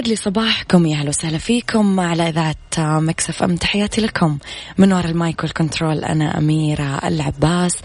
يسعد 0.00 0.08
لي 0.08 0.16
صباحكم 0.16 0.86
يا 0.86 0.96
أهلا 0.96 1.08
وسهلا 1.08 1.38
فيكم 1.38 2.00
على 2.00 2.28
إذاعة 2.28 2.56
Mix 2.78 3.42
FM. 3.42 3.56
تحياتي 3.56 4.00
لكم 4.00 4.38
من 4.78 4.92
وراء 4.92 5.10
ال 5.10 5.18
mic 5.18 5.42
وال 5.42 5.56
control 5.56 6.04
أنا 6.04 6.38
أميرة 6.38 6.98
العباس. 7.04 7.76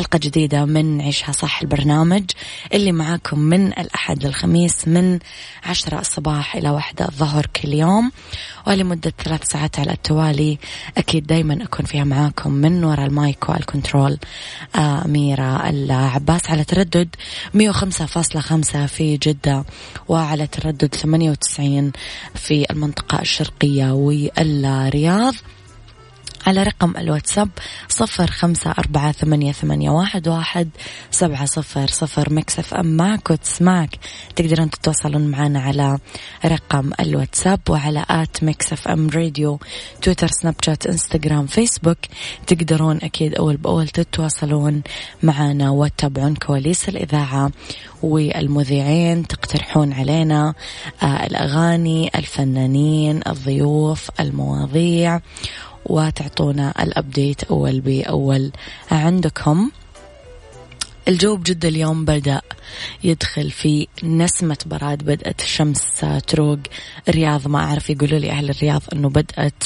بحلقه 0.00 0.18
جديدة 0.18 0.64
من 0.64 1.00
عيشها 1.00 1.32
صح 1.32 1.60
البرنامج 1.62 2.24
اللي 2.74 2.92
معاكم 2.92 3.38
من 3.38 3.66
الأحد 3.66 4.24
للخميس 4.24 4.88
من 4.88 5.18
عشرة 5.64 6.00
الصباح 6.00 6.56
إلى 6.56 6.70
واحدة 6.70 7.04
الظهر 7.04 7.46
كل 7.46 7.74
يوم. 7.74 8.12
ولمدة 8.66 9.12
ثلاث 9.24 9.44
ساعات 9.44 9.78
على 9.78 9.92
التوالي 9.92 10.58
أكيد 10.96 11.26
دائما 11.26 11.64
أكون 11.64 11.86
فيها 11.86 12.04
معاكم 12.04 12.52
من 12.52 12.84
وراء 12.84 13.06
ال 13.06 13.16
mic 13.16 13.48
وال 13.48 13.64
control 13.64 14.18
أميرة 14.76 15.68
العباس. 15.68 16.50
على 16.50 16.64
تردد 16.64 17.08
105.5 17.54 18.86
في 18.86 19.16
جدة 19.16 19.64
وعلى 20.08 20.46
تردد 20.46 20.94
98 20.94 21.30
وتسعين 21.30 21.92
في 22.34 22.66
المنطقة 22.70 23.20
الشرقية 23.20 23.92
والرياض. 23.92 25.34
على 26.46 26.62
رقم 26.62 26.96
الواتساب 26.96 27.48
صفر 27.88 28.30
خمسة 28.30 28.70
أربعة 28.70 29.12
ثمانية, 29.12 29.52
ثمانية 29.52 29.90
واحد, 29.90 30.28
واحد 30.28 30.68
سبعة 31.10 31.44
صفر 31.44 31.86
صفر 31.86 32.32
Mix 32.32 32.74
FM 32.74 32.96
معك 32.96 33.30
وتسمعك 33.30 33.98
تقدرون 34.36 34.70
تتواصلون 34.70 35.26
معنا 35.26 35.60
على 35.60 35.98
رقم 36.44 36.90
الواتساب 37.00 37.60
وعلى 37.68 38.04
at 38.10 38.44
Mix 38.44 38.88
FM 38.88 39.10
Radio 39.10 39.58
تويتر 40.02 40.26
سناب 40.26 40.54
شات 40.64 40.86
إنستغرام 40.86 41.46
فيسبوك. 41.46 41.98
تقدرون 42.46 42.96
أكيد 43.02 43.34
أول 43.34 43.56
بأول 43.56 43.88
تتواصلون 43.88 44.82
معنا 45.22 45.70
وتتابعون 45.70 46.34
كواليس 46.34 46.88
الإذاعة 46.88 47.50
والمذيعين. 48.02 49.26
تقترحون 49.26 49.92
علينا 49.92 50.54
آه 51.02 51.26
الأغاني 51.26 52.10
الفنانين 52.14 53.20
الضيوف 53.26 54.10
المواضيع. 54.20 55.20
وتعطونا 55.90 56.82
الأبديت 56.82 57.44
أول 57.44 57.80
بأول 57.80 58.52
عندكم. 58.90 59.70
الجو 61.08 61.36
بجدة 61.36 61.68
اليوم 61.68 62.04
بدأ. 62.04 62.40
يدخل 63.04 63.50
في 63.50 63.86
نسمة 64.02 64.58
براد 64.66 65.02
بدأت 65.02 65.40
الشمس 65.40 66.04
تروق. 66.26 66.58
الرياض 67.08 67.48
ما 67.48 67.58
أعرف 67.58 67.90
يقولوا 67.90 68.18
لي 68.18 68.30
أهل 68.30 68.50
الرياض 68.50 68.82
أنه 68.92 69.08
بدأت 69.08 69.64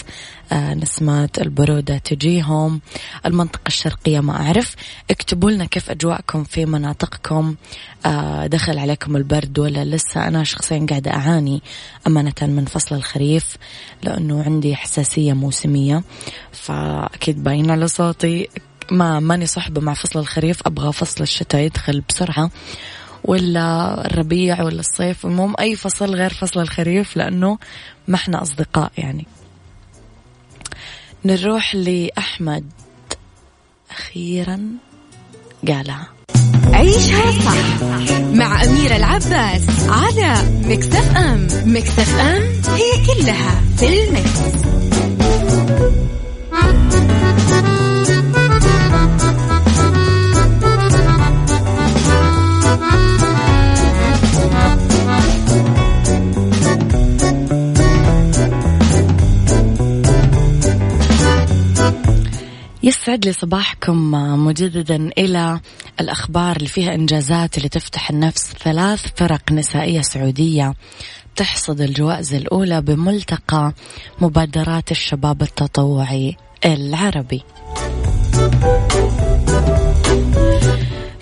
آه، 0.53 0.75
نسمات 0.75 1.38
البرودة 1.38 1.98
تجيهم. 1.98 2.81
المنطقة 3.26 3.69
الشرقية 3.69 4.20
ما 4.20 4.32
أعرف. 4.32 4.76
اكتبوا 5.10 5.50
لنا 5.50 5.64
كيف 5.64 5.91
أجواءكم 5.91 6.44
في 6.44 6.66
مناطقكم. 6.66 7.54
آه، 8.06 8.47
دخل 8.47 8.78
عليكم 8.78 9.16
البرد 9.16 9.59
ولا 9.59 9.84
لسه؟ 9.84 10.28
أنا 10.28 10.44
شخصيا 10.44 10.87
قاعدة 10.91 11.10
أعاني 11.10 11.62
أمانة 12.06 12.32
من 12.43 12.64
فصل 12.64 12.94
الخريف 12.97 13.56
لأنه 14.03 14.43
عندي 14.43 14.76
حساسية 14.76 15.32
موسمية 15.32 16.03
فأكيد 16.53 17.44
باين 17.44 17.70
على 17.70 17.88
صوتي 17.88 18.48
ما 18.91 19.21
ماني 19.21 19.47
صحبة 19.47 19.81
مع 19.81 19.95
فصل 19.95 20.19
الخريف 20.19 20.61
أبغى 20.67 20.93
فصل 20.93 21.22
الشتاء 21.22 21.61
يدخل 21.61 22.03
بسرعة 22.09 22.50
ولا 23.25 24.00
الربيع 24.06 24.62
ولا 24.62 24.81
الصيف 24.81 25.27
المهم 25.27 25.55
أي 25.61 25.77
فصل 25.77 26.15
غير 26.15 26.31
فصل 26.31 26.61
الخريف 26.61 27.17
لأنه 27.17 27.59
ما 28.09 28.15
إحنا 28.15 28.43
أصدقاء 28.43 28.93
يعني. 28.99 29.27
نروح 31.25 31.75
لأحمد 31.75 32.65
أخيرا 33.91 34.61
قالها. 35.69 36.09
عيشها 36.73 37.33
صح 37.33 37.83
مع 38.21 38.65
أميرة 38.65 38.97
العباس 38.97 39.67
على 39.89 40.34
مكتف 40.65 41.17
أم. 41.17 41.47
مكتف 41.65 42.15
أم 42.21 42.43
هي 42.75 43.06
كلها 43.06 43.61
في 43.77 44.05
المكس. 44.05 44.65
يسعد 63.04 63.25
لي 63.25 63.32
صباحكم 63.32 64.10
مجددا 64.47 65.10
إلى 65.19 65.60
الأخبار 66.00 66.56
اللي 66.56 66.69
فيها 66.69 66.94
إنجازات 66.94 67.59
اللي 67.59 67.69
تفتح 67.69 68.10
النفس. 68.10 68.53
ثلاث 68.53 69.06
فرق 69.16 69.53
نسائية 69.53 70.00
سعودية 70.00 70.75
تحصد 71.37 71.81
الجوائز 71.81 72.34
الأولى 72.34 72.81
بملتقى 72.81 73.72
مبادرات 74.20 74.91
الشباب 74.91 75.43
التطوعي 75.43 76.37
العربي. 76.64 77.43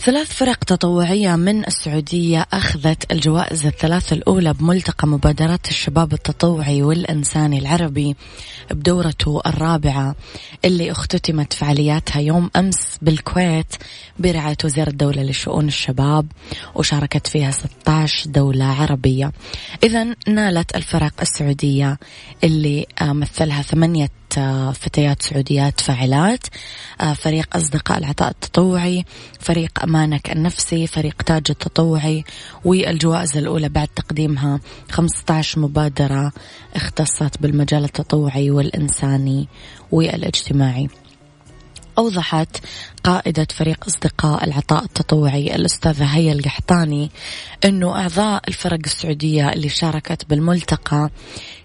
ثلاث 0.04 0.32
فرق 0.32 0.64
تطوعية 0.64 1.36
من 1.36 1.66
السعودية 1.66 2.46
أخذت 2.52 3.12
الجوائز 3.12 3.66
الثلاث 3.66 4.12
الأولى 4.12 4.52
بملتقى 4.52 5.08
مبادرات 5.08 5.68
الشباب 5.68 6.12
التطوعي 6.12 6.82
والإنساني 6.82 7.58
العربي 7.58 8.16
بدورته 8.70 9.40
الرابعة 9.46 10.14
اللي 10.64 10.90
اختتمت 10.90 11.52
فعالياتها 11.52 12.20
يوم 12.20 12.50
أمس 12.56 12.98
بالكويت 13.02 13.74
برعاية 14.18 14.56
وزير 14.64 14.88
الدولة 14.88 15.22
لشؤون 15.22 15.68
الشباب 15.68 16.26
وشاركت 16.74 17.26
فيها 17.26 17.50
16 17.50 18.30
دولة 18.30 18.64
عربية. 18.64 19.32
إذا 19.84 20.14
نالت 20.28 20.76
الفرق 20.76 21.12
السعودية 21.20 21.98
اللي 22.44 22.86
مثلها 23.02 23.62
ثمانية 23.62 24.08
فتيات 24.72 25.22
سعوديات 25.22 25.80
فاعلات. 25.80 26.46
آه، 27.00 27.12
فريق 27.12 27.56
أصدقاء 27.56 27.98
العطاء 27.98 28.30
التطوعي 28.30 29.04
فريق 29.40 29.82
أمانك 29.82 30.32
النفسي 30.32 30.86
فريق 30.86 31.22
تاج 31.22 31.42
التطوعي 31.50 32.24
والجوائز 32.64 33.36
الأولى 33.36 33.68
بعد 33.68 33.88
تقديمها 33.88 34.60
15 34.90 35.60
مبادرة 35.60 36.32
اختصت 36.74 37.38
بالمجال 37.40 37.84
التطوعي 37.84 38.50
والإنساني 38.50 39.48
والإجتماعي. 39.92 40.88
أوضحت 41.98 42.56
قائدة 43.04 43.46
فريق 43.54 43.84
أصدقاء 43.86 44.44
العطاء 44.44 44.84
التطوعي 44.84 45.54
الأستاذة 45.54 46.04
هيا 46.04 46.32
القحطاني 46.32 47.10
أنه 47.64 47.96
أعضاء 48.00 48.42
الفرق 48.48 48.78
السعودية 48.84 49.52
اللي 49.52 49.68
شاركت 49.68 50.24
بالملتقى 50.28 51.10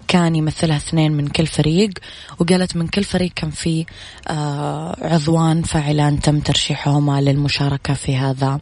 كان 0.08 0.36
يمثلها 0.36 0.78
اثنين 0.78 1.12
من 1.12 1.28
كل 1.28 1.48
فريق 1.48 1.90
وقالت 2.40 2.76
من 2.76 2.88
كل 2.88 3.04
فريق 3.04 3.32
كان 3.36 3.50
في 3.50 3.86
آه، 4.28 4.96
عضوان 5.02 5.64
فاعلان 5.64 6.20
تم 6.20 6.40
ترشيحهما 6.40 7.22
للمشاركة 7.22 7.94
في 7.94 8.16
هذا 8.16 8.60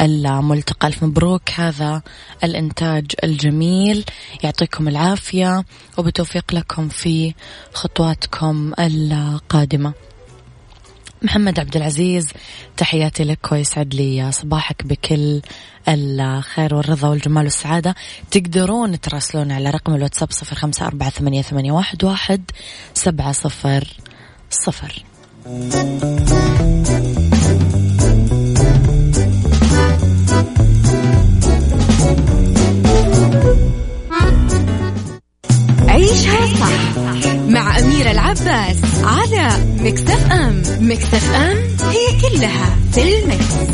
الملتقى. 0.00 0.88
ألف 0.88 1.02
مبروك 1.04 1.50
هذا 1.50 2.02
الإنتاج 2.44 3.12
الجميل. 3.24 4.04
يعطيكم 4.42 4.88
العافية 4.88 5.64
وبتوفيق 5.98 6.54
لكم 6.54 6.88
في 6.88 7.34
خطواتكم 7.72 8.72
القادمة. 8.78 9.92
محمد 11.24 11.60
عبد 11.60 11.76
العزيز 11.76 12.28
تحياتي 12.76 13.24
لك 13.24 13.52
ويسعد 13.52 13.94
لي 13.94 14.32
صباحك 14.32 14.86
بكل 14.86 15.40
الخير 15.88 16.74
والرضا 16.74 17.08
والجمال 17.08 17.44
والسعادة. 17.44 17.94
تقدرون 18.30 19.00
تراسلون 19.00 19.52
على 19.52 19.70
رقم 19.70 19.94
الواتساب 19.94 20.32
صفر 20.32 20.56
خمسة 20.56 20.86
أربعة 20.86 21.10
ثمانية, 21.10 21.42
ثمانية 21.42 21.72
واحد, 21.72 22.04
واحد 22.04 22.50
سبعة 22.94 23.32
صفر 23.32 23.88
صفر. 24.50 25.04
مكتف 40.92 41.34
أم 41.34 41.56
هي 41.90 42.20
كلها 42.20 42.76
في 42.92 43.02
المكس. 43.02 43.72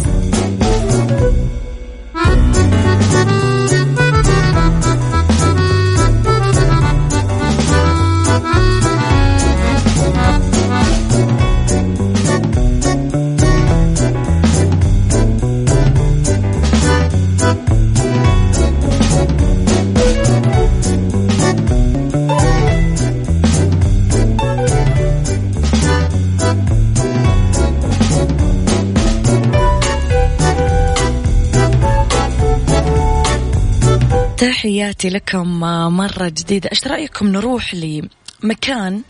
تحياتي 34.58 35.08
لكم 35.08 35.60
مرة 35.96 36.28
جديدة. 36.28 36.70
إيش 36.72 36.86
رأيكم 36.86 37.28
نروح 37.28 37.74
لمكان 37.74 39.02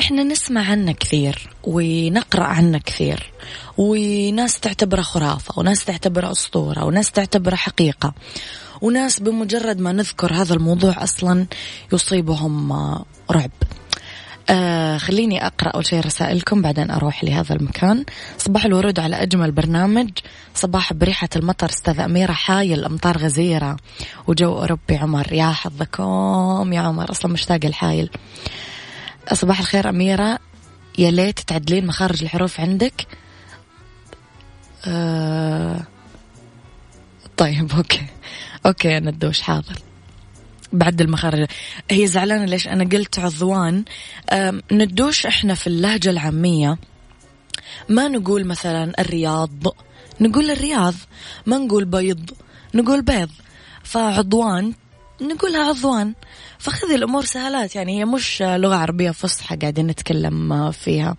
إحنا 0.00 0.22
نسمع 0.22 0.70
عنه 0.70 0.92
كثير 0.92 1.50
ونقرأ 1.64 2.44
عنه 2.44 2.78
كثير 2.78 3.32
وناس 3.78 4.60
تعتبره 4.60 5.02
خرافة 5.02 5.58
وناس 5.58 5.84
تعتبره 5.84 6.30
أسطورة 6.30 6.84
وناس 6.84 7.10
تعتبره 7.10 7.54
حقيقة 7.54 8.14
وناس 8.82 9.20
بمجرد 9.20 9.80
ما 9.80 9.92
نذكر 9.92 10.34
هذا 10.34 10.54
الموضوع 10.54 11.02
أصلا 11.02 11.46
يصيبهم 11.92 12.72
رعب. 13.30 13.50
آه 14.50 14.96
خليني 14.98 15.46
أقرأ 15.46 15.68
أول 15.68 15.86
شيء 15.86 16.00
رسائلكم 16.00 16.62
بعدين 16.62 16.90
أروح 16.90 17.24
لهذا 17.24 17.54
المكان. 17.54 18.04
صباح 18.38 18.64
الورود 18.64 19.00
على 19.00 19.22
أجمل 19.22 19.52
برنامج. 19.52 20.10
صباح 20.54 20.92
بريحة 20.92 21.28
المطر 21.36 21.70
أستاذة 21.70 22.00
أميرة 22.00 22.32
حايل 22.32 22.84
أمطار 22.84 23.18
غزيرة 23.18 23.76
وجو 24.26 24.52
أوروبي 24.52 24.96
عمر. 24.96 25.32
يا 25.32 25.50
حظكم 25.50 26.72
يا 26.72 26.80
عمر 26.80 27.10
أصلا 27.10 27.32
مشتاق 27.32 27.60
لحايل 27.64 28.10
صباح 29.32 29.58
الخير 29.60 29.88
أميرة. 29.88 30.38
يا 30.98 31.10
ليت 31.10 31.40
تعدلين 31.40 31.86
مخارج 31.86 32.22
الحروف 32.22 32.60
عندك. 32.60 33.06
آه 34.86 35.82
طيب 37.36 37.72
okay. 37.72 38.06
okay 38.66 39.00
ندوش 39.00 39.40
حاضر. 39.40 39.78
بعد 40.74 41.00
المخارج. 41.00 41.46
هي 41.90 42.06
زعلانة 42.06 42.44
ليش؟ 42.44 42.68
أنا 42.68 42.84
قلت 42.84 43.18
عضوان 43.18 43.84
ندوش 44.72 45.26
إحنا 45.26 45.54
في 45.54 45.66
اللهجة 45.66 46.10
العامية. 46.10 46.78
ما 47.88 48.08
نقول 48.08 48.44
مثلا 48.44 49.00
الرياض 49.00 49.50
نقول 50.20 50.50
الرياض. 50.50 50.94
ما 51.46 51.58
نقول 51.58 51.84
بيض 51.84 52.30
نقول 52.74 53.02
بيض. 53.02 53.30
فعضوان 53.82 54.74
نقولها 55.22 55.68
عضوان. 55.68 56.14
فخذي 56.58 56.94
الأمور 56.94 57.24
سهلات 57.24 57.76
يعني 57.76 57.98
هي 57.98 58.04
مش 58.04 58.42
لغة 58.42 58.74
عربية 58.74 59.10
فصحى 59.10 59.56
قاعدين 59.56 59.86
نتكلم 59.86 60.70
فيها. 60.70 61.16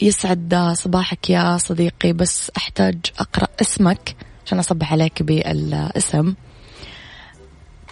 يسعد 0.00 0.72
صباحك 0.72 1.30
يا 1.30 1.58
صديقي 1.58 2.12
بس 2.12 2.50
أحتاج 2.56 2.96
أقرأ 3.18 3.48
اسمك 3.60 4.16
عشان 4.46 4.58
أصبح 4.58 4.92
عليك 4.92 5.22
بالاسم. 5.22 6.34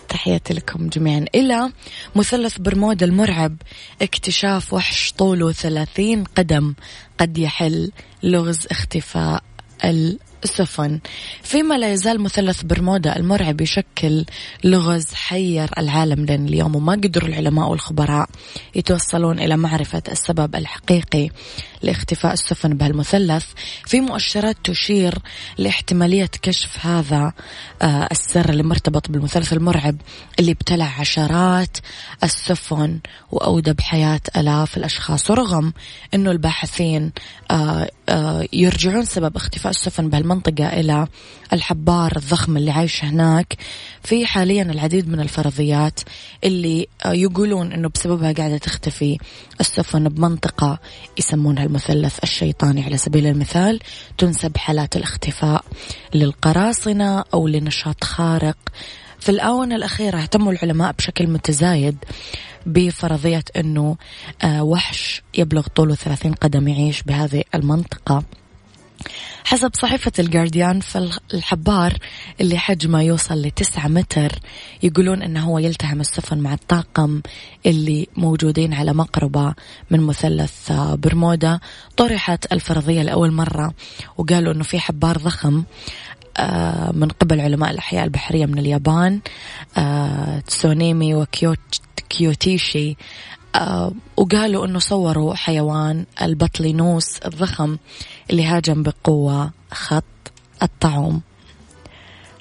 تحياتي 0.09 0.55
لكم 0.55 0.89
جميعا. 0.89 1.25
إلى 1.35 1.73
مثلث 2.17 2.59
برمودا 2.59 3.07
المرعب 3.07 3.57
اكتشاف 4.03 4.73
وحش 4.73 5.13
طوله 5.13 5.53
ثلاثين 5.53 6.25
قدم 6.25 6.75
قد 7.19 7.39
يحل 7.39 7.93
لغز 8.23 8.67
اختفاء 8.71 9.43
السفن. 10.45 11.01
فيما 11.43 11.79
لا 11.79 11.93
يزال 11.93 12.21
مثلث 12.21 12.63
برمودا 12.63 13.17
المرعب 13.17 13.61
يشكل 13.61 14.25
لغز 14.65 15.15
حير 15.15 15.71
العالم 15.79 16.25
لين 16.25 16.47
اليوم 16.47 16.77
وما 16.77 16.93
قدروا 16.93 17.29
العلماء 17.29 17.69
والخبراء 17.69 18.29
يتوصلون 18.75 19.39
إلى 19.39 19.57
معرفة 19.57 20.03
السبب 20.09 20.57
الحقيقي 20.57 21.29
لاختفاء 21.83 22.33
السفن 22.33 22.75
بهالمثلث 22.77 23.45
في 23.87 24.01
مؤشرات 24.01 24.57
تشير 24.65 25.19
لاحتمالية 25.59 26.31
كشف 26.43 26.87
هذا 26.87 27.33
آه، 27.83 28.09
السر 28.11 28.51
اللي 28.51 28.63
مرتبط 28.63 29.11
بالمثلث 29.11 29.53
المرعب 29.53 29.97
اللي 30.39 30.53
ابتلع 30.53 31.01
عشرات 31.01 31.77
السفن 32.25 33.01
وأودى 33.33 33.73
بحياة 33.73 34.21
آلاف 34.37 34.77
الأشخاص. 34.77 35.31
ورغم 35.31 35.73
أنه 36.15 36.31
الباحثين 36.31 37.13
آه، 37.51 37.91
آه، 38.09 38.49
يرجعون 38.53 39.05
سبب 39.05 39.37
اختفاء 39.37 39.71
السفن 39.71 40.11
بهالمنطقة 40.11 40.67
إلى 40.67 41.07
الحبار 41.53 42.13
الضخم 42.17 42.57
اللي 42.57 42.71
عايش 42.71 43.05
هناك 43.05 43.57
في 44.03 44.27
حاليا 44.27 44.63
العديد 44.63 45.09
من 45.09 45.21
الفرضيات 45.21 46.01
اللي 46.45 46.87
يقولون 47.07 47.73
أنه 47.73 47.89
بسببها 47.89 48.33
قاعدة 48.33 48.59
تختفي 48.59 49.19
السفن 49.61 50.09
بمنطقة 50.09 50.79
يسمونها 51.19 51.66
المثلث 51.67 52.19
الشيطاني 52.23 52.85
على 52.85 52.97
سبيل 52.97 53.27
المثال 53.27 53.81
تنسب 54.19 54.57
حالات 54.57 54.97
الاختفاء 54.97 55.65
للقراصنة 56.15 57.25
أو 57.35 57.49
لنشاط 57.49 58.05
خارق. 58.05 58.57
في 59.21 59.29
الآونة 59.29 59.77
الأخيرة 59.77 60.19
اهتموا 60.19 60.53
العلماء 60.53 60.93
بشكل 60.93 61.27
متزايد 61.27 61.97
بفرضية 62.67 63.45
أنه 63.57 63.97
آه، 64.43 64.63
وحش 64.63 65.23
يبلغ 65.39 65.67
طوله 65.67 65.95
30 65.95 66.33
قدم 66.33 66.69
يعيش 66.69 67.03
بهذه 67.03 67.43
المنطقة. 67.55 68.23
حسب 69.45 69.71
صحيفة 69.75 70.13
الجارديان 70.19 70.81
فالحبار 70.81 71.93
اللي 72.41 72.59
حجمه 72.59 73.03
يوصل 73.03 73.43
لتسعة 73.43 73.89
متر 73.89 74.33
يقولون 74.83 75.23
إنه 75.23 75.45
هو 75.45 75.59
يلتهم 75.59 76.01
السفن 76.01 76.39
مع 76.39 76.55
الطاقم 76.55 77.23
اللي 77.67 78.09
موجودين 78.17 78.75
على 78.75 78.93
مقربة 78.93 79.55
من 79.91 80.01
مثلث 80.01 80.73
برمودا. 80.73 81.61
طرحت 81.97 82.53
الفرضية 82.53 83.03
لأول 83.03 83.33
مرة 83.33 83.75
وقالوا 84.17 84.53
إنه 84.53 84.65
في 84.65 84.79
حبار 84.79 85.17
ضخم 85.19 85.65
آه، 86.39 86.93
من 86.93 87.09
قبل 87.09 87.41
علماء 87.41 87.71
الأحياء 87.71 88.05
البحرية 88.05 88.47
من 88.47 88.59
اليابان 88.59 89.21
آه، 89.77 90.39
تسونيمي 90.41 91.15
وكيوتيشي 91.15 92.97
آه، 93.55 93.93
وقالوا 94.17 94.67
إنه 94.67 94.79
صوروا 94.79 95.35
حيوان 95.35 96.07
البطلينوس 96.23 97.19
الضخم. 97.19 97.77
اللي 98.31 98.47
هاجم 98.47 98.83
بقوة 98.83 99.51
خط 99.73 100.05
الطعوم. 100.63 101.23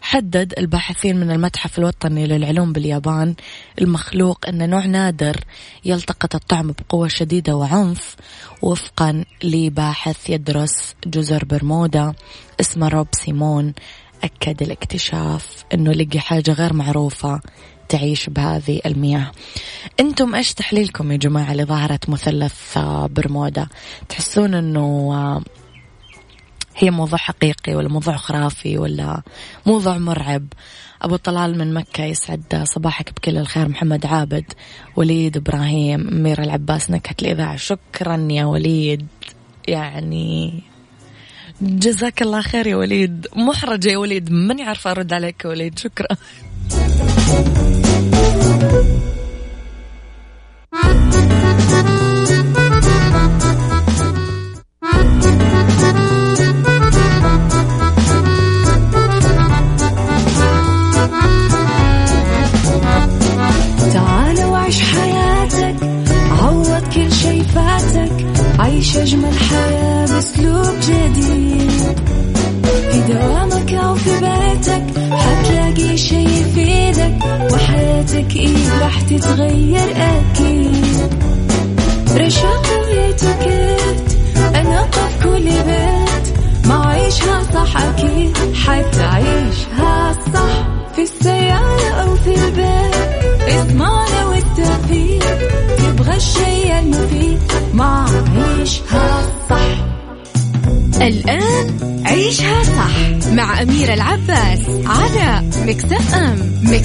حدد 0.01 0.53
الباحثين 0.57 1.19
من 1.19 1.31
المتحف 1.31 1.79
الوطني 1.79 2.27
للعلوم 2.27 2.73
باليابان 2.73 3.35
المخلوق 3.81 4.47
أن 4.47 4.69
نوع 4.69 4.85
نادر 4.85 5.43
يلتقط 5.85 6.35
الطعم 6.35 6.71
بقوة 6.71 7.07
شديدة 7.07 7.55
وعنف 7.55 8.15
وفقا 8.61 9.25
لباحث 9.43 10.29
يدرس 10.29 10.95
جزر 11.07 11.45
برمودا 11.45 12.13
اسمه 12.61 12.87
روب 12.87 13.07
سيمون. 13.11 13.73
أكد 14.23 14.61
الاكتشاف 14.61 15.63
أنه 15.73 15.91
لقي 15.91 16.19
حاجة 16.19 16.51
غير 16.51 16.73
معروفة 16.73 17.41
تعيش 17.89 18.29
بهذه 18.29 18.81
المياه. 18.85 19.31
أنتم 19.99 20.35
إيش 20.35 20.53
تحليلكم 20.53 21.11
يا 21.11 21.17
جماعة 21.17 21.53
لظاهرة 21.53 21.99
مثلث 22.07 22.77
برمودا؟ 23.07 23.67
تحسون 24.09 24.53
أنه 24.53 25.13
هي 26.77 26.91
موضوع 26.91 27.17
حقيقي 27.19 27.75
ولا 27.75 27.89
موضوع 27.89 28.15
خرافي 28.15 28.77
ولا 28.77 29.21
موضوع 29.65 29.97
مرعب. 29.97 30.45
أبو 31.01 31.15
طلال 31.15 31.57
من 31.57 31.73
مكة 31.73 32.03
يسعد 32.03 32.63
صباحك 32.63 33.13
بكل 33.13 33.37
الخير 33.37 33.67
محمد 33.67 34.05
عابد 34.05 34.53
وليد 34.95 35.37
إبراهيم 35.37 36.23
ميرا 36.23 36.43
العباس 36.43 36.91
نكهة 36.91 37.15
الإذاعة. 37.21 37.55
شكرا 37.55 38.27
يا 38.31 38.45
وليد. 38.45 39.07
يعني 39.67 40.63
جزاك 41.61 42.21
الله 42.21 42.41
خير 42.41 42.67
يا 42.67 42.75
وليد. 42.75 43.27
محرجة 43.35 43.89
يا 43.89 43.97
وليد. 43.97 44.31
ماني 44.31 44.63
عارفة 44.63 44.91
أرد 44.91 45.13
عليك 45.13 45.45
يا 45.45 45.49
وليد؟ 45.49 45.79
شكرا. 45.79 46.07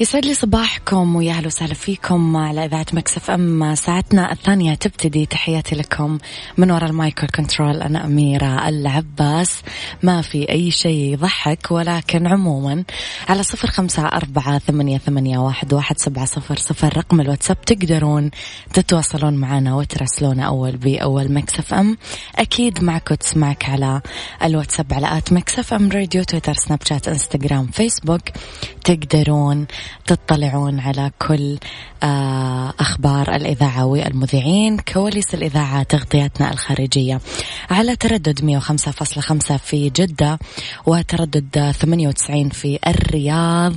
يسعد 0.00 0.24
لي 0.26 0.34
صباحكم 0.34 1.16
ويا 1.16 1.32
أهلا 1.32 1.46
وسهلا 1.46 1.74
فيكم 1.74 2.36
على 2.36 2.64
إذاعة 2.64 2.86
Mix 2.92 3.30
FM. 3.30 3.74
ساعتنا 3.74 4.32
الثانية 4.32 4.74
تبتدي 4.74 5.26
تحياتي 5.26 5.74
لكم 5.74 6.18
من 6.58 6.70
وراء 6.70 6.90
ال 6.90 6.96
mic 6.96 7.15
وال 7.15 7.28
control 7.34 7.82
أنا 7.82 8.04
أميرة 8.04 8.68
العباس. 8.68 9.62
ما 10.02 10.22
في 10.22 10.50
أي 10.50 10.70
شيء 10.70 11.12
يضحك 11.12 11.70
ولكن 11.70 12.26
عموما 12.26 12.84
على 13.28 13.42
صفر 13.42 13.68
خمسة 13.68 14.06
أربعة 14.06 14.58
ثمانية, 14.58 14.98
ثمانية 14.98 15.38
واحد, 15.38 15.74
واحد 15.74 15.98
سبعة 15.98 16.24
صفر 16.24 16.56
صفر 16.56 16.96
رقم 16.96 17.20
الواتساب. 17.20 17.60
تقدرون 17.60 18.30
تتواصلون 18.72 19.34
معنا 19.34 19.74
وترسلونا 19.74 20.42
أول 20.46 20.76
بأول 20.76 21.32
Mix 21.32 21.74
FM. 21.74 21.96
أكيد 22.36 22.84
معك 22.84 23.10
وتسمعك 23.10 23.68
على 23.68 24.00
الواتساب 24.42 24.94
على 24.94 25.18
at 25.18 25.32
Mix 25.32 25.74
FM 25.74 25.90
Radio 25.90 26.22
Twitter 26.22 26.54
Snapchat 26.54 27.08
Instagram 27.08 27.66
Facebook. 27.66 28.22
تقدرون 28.84 29.66
تطلعون 30.06 30.80
على 30.80 31.10
كل 31.18 31.58
آه، 32.02 32.74
أخبار 32.80 33.34
الإذاعة 33.34 33.86
والمذيعين 33.86 34.78
كواليس 34.78 35.34
الإذاعة 35.34 35.82
تغطياتنا 35.82 36.52
الخارجية. 36.52 37.20
على 37.70 37.96
تردد 37.96 38.44
105.5 38.44 39.56
في 39.56 39.90
جدة 39.90 40.38
وتردد 40.86 41.72
98 41.80 42.48
في 42.48 42.78
الرياض 42.86 43.74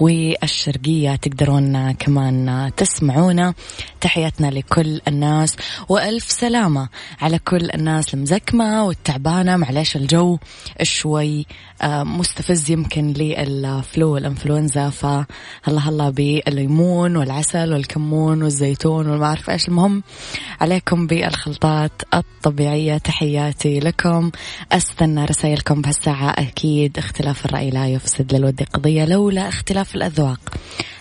والشرقية. 0.00 1.16
تقدرون 1.16 1.92
كمان 1.92 2.70
تسمعونا. 2.76 3.54
تحياتنا 4.00 4.46
لكل 4.46 5.00
الناس 5.08 5.56
وألف 5.88 6.30
سلامة 6.30 6.88
على 7.20 7.38
كل 7.38 7.70
الناس 7.70 8.14
المزكمة 8.14 8.84
والتعبانة. 8.84 9.56
معلش 9.56 9.96
الجو 9.96 10.38
شوي 10.82 11.46
آه، 11.82 12.02
مستفز 12.02 12.70
يمكن 12.70 13.12
للفلو 13.12 14.14
والإنفلونزا 14.14 14.90
فهلا 14.90 15.26
هلا 15.64 16.10
بالليمون 16.10 17.16
والعسل 17.16 17.72
والكمون 17.72 18.42
والزيتون 18.42 19.08
وما 19.08 19.26
أعرف 19.26 19.50
إيش 19.50 19.68
المهم. 19.68 20.02
عليكم 20.60 21.06
بالخلطات 21.06 21.92
الطبيعية. 22.14 22.98
تحياتي 22.98 23.80
لكم. 23.80 24.30
أستنى 24.72 25.24
رسائلكم 25.24 25.82
بهالساعة. 25.82 26.30
أكيد 26.30 26.98
اختلاف 26.98 27.46
الرأي 27.46 27.70
لا 27.70 27.88
يفسد 27.88 28.34
للود 28.34 28.62
قضية 28.62 29.04
لولا 29.04 29.48
اختلاف 29.48 29.94
الأذواق. 29.94 30.40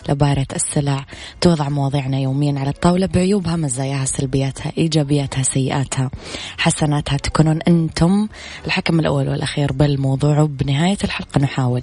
لبارة 0.10 0.48
السلع 0.56 1.06
توضع 1.42 1.70
مواضيعنا 1.70 2.20
يوميا 2.20 2.60
على 2.60 2.70
الطاولة 2.70 3.06
بعيوبها 3.06 3.56
مزاياها 3.56 4.06
سلبياتها 4.06 4.72
إيجابياتها 4.78 5.44
سيئاتها 5.44 6.12
حسناتها. 6.58 7.18
تكونون 7.18 7.60
أنتم 7.68 8.28
الحكم 8.66 9.00
الأول 9.00 9.30
والأخير 9.30 9.72
بالموضوع. 9.74 10.40
وبنهاية 10.40 10.98
الحلقة 11.04 11.40
نحاول 11.42 11.82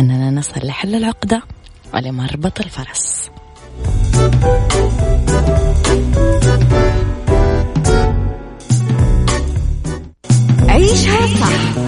أننا 0.00 0.30
نصل 0.30 0.66
لحل 0.66 0.94
العقدة. 0.94 1.42
ولمربط 1.94 2.60
الفرس 2.60 3.30
عيشها 10.68 11.26
صح 11.26 11.78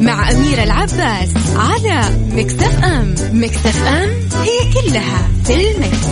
مع 0.00 0.30
أميرة 0.30 0.62
العباس 0.62 1.34
على 1.56 2.00
مكتف 2.32 2.84
أم 2.84 3.14
مكتف 3.32 3.86
أم 3.86 4.10
هي 4.42 4.72
كلها 4.74 5.28
في 5.44 5.54
المكس. 5.54 6.06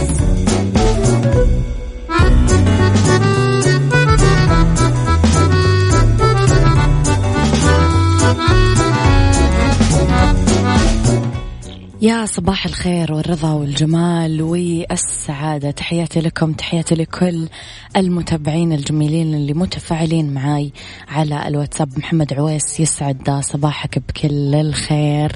يا 12.04 12.26
صباح 12.26 12.66
الخير 12.66 13.12
والرضا 13.12 13.52
والجمال 13.52 14.42
والسعادة. 14.42 15.70
تحياتي 15.70 16.20
لكم 16.20 16.52
تحياتي 16.52 16.94
لكل 16.94 17.48
المتابعين 17.96 18.72
الجميلين 18.72 19.34
اللي 19.34 19.54
متفاعلين 19.54 20.34
معاي 20.34 20.72
على 21.08 21.48
الواتساب. 21.48 21.98
محمد 21.98 22.32
عويس 22.32 22.80
يسعد 22.80 23.40
صباحك 23.40 23.98
بكل 23.98 24.54
الخير. 24.54 25.32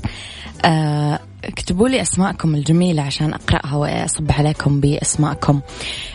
آه 0.65 1.21
اكتبوا 1.49 1.89
لي 1.89 2.03
أسماءكم 2.03 2.55
الجميلة 2.55 3.03
عشان 3.03 3.35
أقرأها 3.35 3.77
واصب 3.77 4.33
عليكم 4.33 4.81
بأسماءكم. 4.81 5.61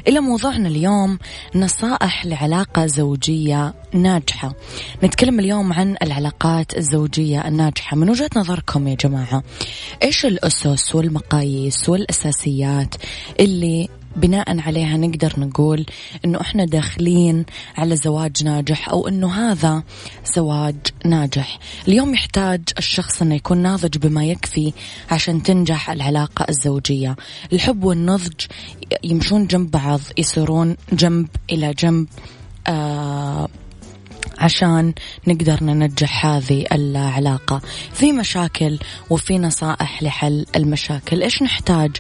إلى 0.08 0.20
موضوعنا 0.20 0.68
اليوم 0.68 1.20
نصائح 1.56 2.26
لعلاقة 2.26 2.86
زوجية 2.86 3.74
ناجحة. 3.94 4.54
نتكلم 5.04 5.40
اليوم 5.40 5.74
عن 5.74 5.96
العلاقات 6.02 6.78
الزوجية 6.78 7.48
الناجحة 7.48 7.98
من 7.98 8.10
وجهة 8.10 8.30
نظركم 8.36 8.88
يا 8.88 8.96
جماعة. 8.96 9.44
إيش 10.04 10.26
الأسس 10.26 10.96
والمقاييس 10.96 11.90
والأساسيات 11.90 12.96
اللي 13.40 13.90
بناء 14.16 14.60
عليها 14.60 14.98
نقدر 14.98 15.34
نقول 15.38 15.86
إنه 16.26 16.42
إحنا 16.42 16.66
داخلين 16.66 17.46
على 17.78 17.96
زواج 17.96 18.44
ناجح 18.44 18.90
أو 18.90 19.08
إنه 19.08 19.34
هذا 19.34 19.84
زواج 20.36 20.76
ناجح. 21.06 21.60
اليوم 21.88 22.14
يحتاج 22.14 22.62
الشخص 22.78 23.22
إنه 23.22 23.36
يكون 23.36 23.58
ناضج 23.58 23.98
بما 23.98 24.26
يكفي 24.26 24.74
عشان 25.12 25.44
تنجح 25.44 25.90
العلاقة 25.90 26.46
الزوجية. 26.50 27.16
الحب 27.54 27.84
والنضج 27.84 28.42
يمشون 29.04 29.48
جنب 29.48 29.72
بعض 29.72 30.00
يصيرون 30.18 30.76
جنب 30.94 31.28
إلى 31.52 31.74
جنب 31.74 32.08
آه 32.68 33.48
عشان 34.38 34.94
نقدر 35.28 35.64
ننجح 35.64 36.26
هذه 36.26 36.66
العلاقة. 36.72 37.62
في 37.94 38.12
مشاكل 38.12 38.80
وفي 39.10 39.38
نصائح 39.38 40.04
لحل 40.04 40.46
المشاكل. 40.56 41.24
إيش 41.24 41.44
نحتاج 41.44 41.92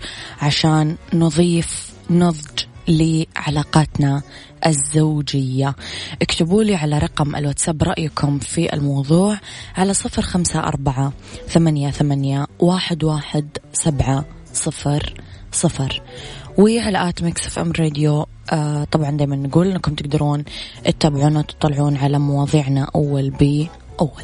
عشان 0.41 0.95
نضيف 1.13 1.92
نضج 2.09 2.59
لعلاقاتنا 2.87 4.21
الزوجية. 4.65 5.75
اكتبوا 6.21 6.63
لي 6.63 6.75
على 6.75 6.99
رقم 6.99 7.35
الواتساب 7.35 7.83
رأيكم 7.83 8.39
في 8.39 8.73
الموضوع 8.73 9.37
على 9.77 9.93
صفر 9.93 10.21
خمسة 10.21 10.59
أربعة 10.59 11.13
ثمانية, 11.47 11.91
ثمانية 11.91 12.47
واحد, 12.59 13.03
واحد 13.03 13.47
سبعة 13.73 14.25
صفر 14.53 15.13
صفر. 15.51 16.01
وعلى 16.57 17.09
at 17.09 17.23
Mix 17.23 17.47
FM 17.47 17.71
Radio 17.79 18.25
آه 18.51 18.83
طبعا 18.83 19.11
دايما 19.11 19.35
نقول 19.35 19.67
إنكم 19.67 19.95
تقدرون 19.95 20.43
تتابعونا 20.85 21.39
وتطلعون 21.39 21.97
على 21.97 22.19
مواضيعنا 22.19 22.87
أول 22.95 23.29
بأول. 23.29 24.23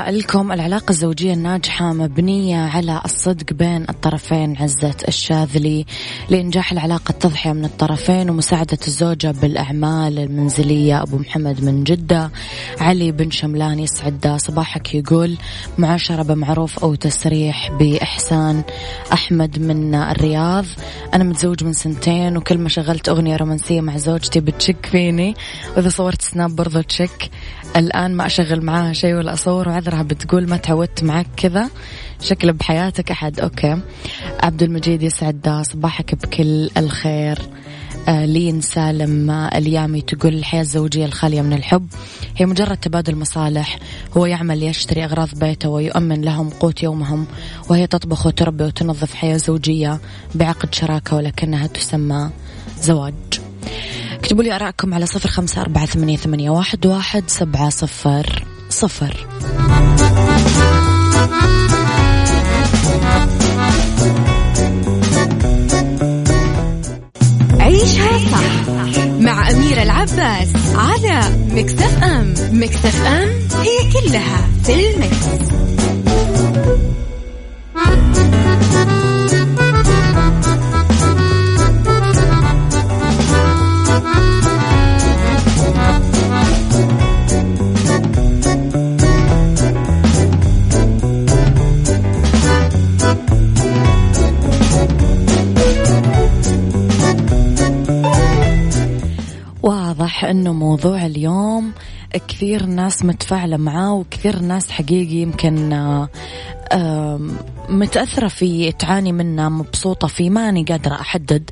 لرسائلكم 0.00 0.52
العلاقة 0.52 0.90
الزوجية 0.90 1.32
الناجحة 1.32 1.92
مبنية 1.92 2.56
على 2.56 3.00
الصدق 3.04 3.52
بين 3.52 3.86
الطرفين 3.88 4.56
عزة 4.56 4.94
الشاذلي 5.08 5.86
لإنجاح 6.30 6.72
العلاقة 6.72 7.10
التضحية 7.10 7.52
من 7.52 7.64
الطرفين 7.64 8.30
ومساعدة 8.30 8.78
الزوجة 8.86 9.34
بالأعمال 9.42 10.18
المنزلية. 10.18 11.02
أبو 11.02 11.18
محمد 11.18 11.64
من 11.64 11.84
جدة. 11.84 12.30
علي 12.80 13.12
بن 13.12 13.30
شملان 13.30 13.78
يسعد 13.78 14.36
صباحك 14.36 14.94
يقول 14.94 15.36
معاشرة 15.78 16.22
بمعروف 16.22 16.78
أو 16.78 16.94
تسريح 16.94 17.70
بإحسان. 17.70 18.62
أحمد 19.12 19.58
من 19.58 19.94
الرياض. 19.94 20.64
أنا 21.14 21.24
متزوج 21.24 21.64
من 21.64 21.72
سنتين 21.72 22.36
وكل 22.36 22.58
ما 22.58 22.68
شغلت 22.68 23.08
أغنية 23.08 23.36
رومانسية 23.36 23.80
مع 23.80 23.96
زوجتي 23.96 24.40
بتشك 24.40 24.86
فيني. 24.86 25.34
وإذا 25.76 25.88
صورت 25.88 26.22
سناب 26.22 26.56
برضو 26.56 26.80
تشك. 26.80 27.30
الآن 27.76 28.14
ما 28.14 28.26
أشغل 28.26 28.64
معاها 28.64 28.92
شيء 28.92 29.14
ولا 29.14 29.32
أصور 29.32 29.68
وعذرها 29.68 30.02
بتقول 30.02 30.48
ما 30.48 30.56
تعودت 30.56 31.04
معك 31.04 31.26
كذا. 31.36 31.70
شكله 32.20 32.52
بحياتك 32.52 33.10
أحد. 33.10 33.40
أوكي. 33.40 33.80
عبد 34.42 34.62
المجيد 34.62 35.02
يسعد 35.02 35.62
صباحك 35.72 36.14
بكل 36.14 36.70
الخير. 36.76 37.38
آه 38.08 38.24
لين 38.24 38.60
سالم 38.60 39.30
اليامي 39.30 40.00
تقول 40.00 40.34
الحياة 40.34 40.60
الزوجية 40.60 41.04
الخالية 41.04 41.42
من 41.42 41.52
الحب. 41.52 41.86
هي 42.36 42.46
مجرد 42.46 42.76
تبادل 42.76 43.16
مصالح. 43.16 43.78
هو 44.16 44.26
يعمل 44.26 44.62
يشتري 44.62 45.04
أغراض 45.04 45.28
بيته 45.34 45.68
ويؤمن 45.68 46.22
لهم 46.22 46.50
قوت 46.50 46.82
يومهم. 46.82 47.26
وهي 47.68 47.86
تطبخ 47.86 48.26
وتربي 48.26 48.64
وتنظف 48.64 49.14
حياة 49.14 49.36
زوجية 49.36 50.00
بعقد 50.34 50.74
شراكة 50.74 51.16
ولكنها 51.16 51.66
تسمى 51.66 52.30
زواج. 52.80 53.39
اكتبوا 54.30 54.44
لي 54.44 54.56
أراءكم 54.56 54.94
على 54.94 55.06
صفر 55.06 55.28
خمسة 55.28 55.60
أربعة 55.60 55.86
ثمانية, 55.86 56.16
ثمانية 56.16 56.50
واحد, 56.50 56.86
واحد 56.86 57.24
سبعة 57.26 57.70
صفر 57.70 58.44
صفر 58.68 59.26
عيشها 67.60 68.18
صح 68.18 68.98
مع 69.20 69.50
أميرة 69.50 69.82
العباس 69.82 70.48
على 70.74 71.20
مكتف 71.54 72.02
أم 72.04 72.34
مكتف 72.52 73.06
أم 73.06 73.28
هي 73.60 73.92
كلها 73.92 74.48
في 74.64 74.90
المكس. 74.90 75.50
إنه 100.24 100.52
موضوع 100.52 101.06
اليوم 101.06 101.72
كثير 102.28 102.66
ناس 102.66 103.04
متفاعلة 103.04 103.56
معاه 103.56 103.94
وكثير 103.94 104.38
ناس 104.38 104.70
حقيقي 104.70 105.16
يمكن 105.16 105.72
متأثرة 107.68 108.28
فيه 108.28 108.70
تعاني 108.70 109.12
منه 109.12 109.48
مبسوطة 109.48 110.08
فيه 110.08 110.30
ماني 110.30 110.64
قادرة 110.64 110.94
أحدد. 110.94 111.50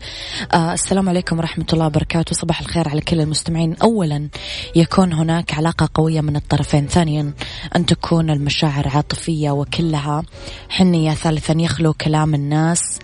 آه، 0.54 0.72
السلام 0.72 1.08
عليكم 1.08 1.38
ورحمة 1.38 1.66
الله 1.72 1.86
وبركاته. 1.86 2.34
صباح 2.34 2.60
الخير 2.60 2.88
على 2.88 3.00
كل 3.00 3.20
المستمعين. 3.20 3.76
أولا 3.82 4.28
يكون 4.76 5.12
هناك 5.12 5.54
علاقة 5.54 5.88
قوية 5.94 6.20
من 6.20 6.36
الطرفين. 6.36 6.86
ثانيا 6.86 7.32
أن 7.76 7.86
تكون 7.86 8.30
المشاعر 8.30 8.88
عاطفية 8.88 9.50
وكلها 9.50 10.22
حنية. 10.68 11.14
ثالثا 11.14 11.54
يخلو 11.60 11.92
كلام 11.92 12.34
الناس 12.34 12.98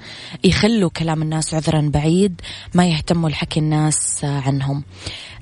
يخلوا 0.44 0.90
كلام 0.90 1.22
الناس 1.22 1.54
عذرا 1.54 1.90
بعيد 1.94 2.40
ما 2.74 2.86
يهتموا 2.86 3.28
لحكي 3.30 3.60
الناس 3.60 4.24
عنهم. 4.24 4.84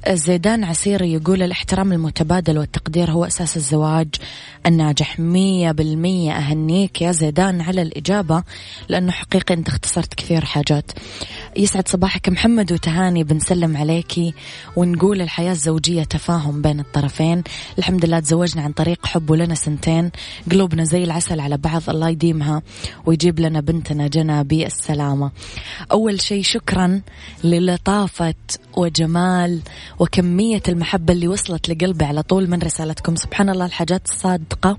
زيدان 0.09 0.65
عسيري 0.65 1.13
يقول 1.13 1.43
الاحترام 1.43 1.93
المتبادل 1.93 2.59
والتقدير 2.59 3.11
هو 3.11 3.25
أساس 3.25 3.57
الزواج 3.57 4.09
الناجح. 4.67 5.21
مية 5.21 5.73
بالمية 5.73 6.33
أهنيك 6.63 7.03
يا 7.03 7.13
زيدان 7.13 7.61
على 7.61 7.83
الإجابة 7.83 8.43
لأنه 8.89 9.13
حقيقي 9.13 9.55
أنت 9.55 9.69
اختصرت 9.69 10.15
كثير 10.15 10.45
حاجات. 10.45 10.93
يسعد 11.57 11.89
صباحك 11.89 12.29
محمد 12.29 12.73
وتهاني 12.73 13.25
بنسلم 13.25 13.77
عليكي 13.77 14.35
ونقول 14.77 15.21
الحياة 15.21 15.53
الزوجية 15.53 16.03
تفاهم 16.03 16.63
بين 16.63 16.81
الطرفين. 16.81 17.43
الحمد 17.79 18.05
لله 18.05 18.21
تزوجنا 18.21 18.63
عن 18.63 18.73
طريق 18.73 19.07
حب 19.07 19.31
ولنا 19.31 19.55
سنتين. 19.55 20.11
قلوبنا 20.51 20.85
زي 20.85 21.05
العسل 21.05 21.41
على 21.41 21.57
بعض 21.57 21.83
الله 21.89 22.09
يديمها 22.09 22.63
ويجيب 23.07 23.41
لنا 23.41 23.61
بنتنا 23.61 24.09
جنى 24.09 24.45
بالسلامة. 24.45 25.31
أول 25.93 26.21
شيء 26.21 26.43
شكرا 26.43 27.01
للطافة 27.45 28.35
وجمال 28.77 29.61
وكمية 29.99 30.63
المحبة 30.69 31.13
اللي 31.13 31.29
وصلت 31.29 31.69
لقلبي 31.69 32.05
على 32.05 32.23
طول 32.23 32.51
من 32.51 32.59
رسالتكم. 32.59 33.17
سبحان 33.17 33.51
الله 33.51 33.67
الحاجات 33.67 34.09
الصادقة 34.09 34.79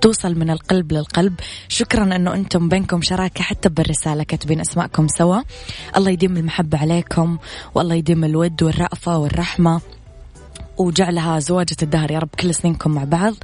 توصل 0.00 0.34
من 0.34 0.50
القلب 0.50 0.92
للقلب. 0.92 1.21
شكرا 1.68 2.16
أنه 2.16 2.34
أنتم 2.34 2.68
بينكم 2.68 3.02
شراكة 3.02 3.42
حتى 3.42 3.68
بالرسالة 3.68 4.22
كاتبين 4.22 4.60
أسماءكم 4.60 5.08
سوا. 5.08 5.40
الله 5.96 6.10
يديم 6.10 6.36
المحبة 6.36 6.78
عليكم 6.78 7.38
والله 7.74 7.94
يديم 7.94 8.24
الود 8.24 8.62
والرأفة 8.62 9.18
والرحمة 9.18 9.80
وجعلها 10.78 11.38
زواجة 11.38 11.76
الدهر 11.82 12.10
يا 12.10 12.18
رب 12.18 12.28
كل 12.40 12.54
سنينكم 12.54 12.90
مع 12.90 13.04
بعض. 13.04 13.34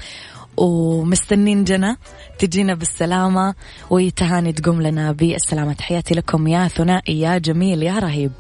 ومستنين 0.59 1.64
جنى 1.64 1.97
تجينا 2.38 2.75
بالسلامة 2.75 3.55
وتهاني 3.90 4.53
تقوم 4.53 4.83
لنا 4.83 5.12
بالسلامة. 5.12 5.73
تحياتي 5.73 6.14
لكم 6.14 6.47
يا 6.47 6.68
ثنائي 6.68 7.21
يا 7.21 7.38
جميل 7.38 7.83
يا 7.83 7.99
رهيب. 7.99 8.33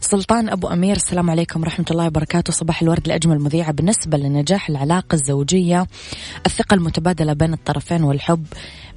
سلطان 0.00 0.48
أبو 0.48 0.68
أمير 0.68 0.96
السلام 0.96 1.30
عليكم 1.30 1.60
ورحمة 1.60 1.86
الله 1.90 2.06
وبركاته. 2.06 2.52
صباح 2.52 2.82
الورد 2.82 3.08
لأجمل 3.08 3.38
مذيعة 3.38 3.72
بالنسبة 3.72 4.18
لنجاح 4.18 4.68
العلاقة 4.68 5.14
الزوجية 5.14 5.86
الثقة 6.46 6.74
المتبادلة 6.74 7.32
بين 7.32 7.52
الطرفين 7.52 8.02
والحب 8.02 8.46